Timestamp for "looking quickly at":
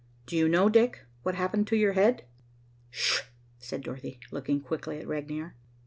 4.31-5.05